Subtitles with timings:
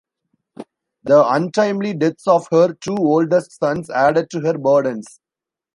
[1.03, 5.19] The untimely deaths of her two oldest sons added to her burdens.